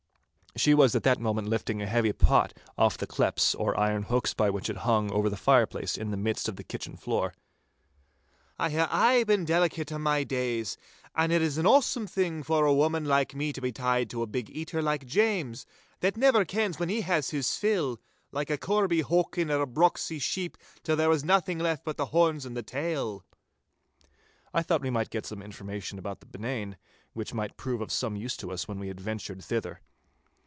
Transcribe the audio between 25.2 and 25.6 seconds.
some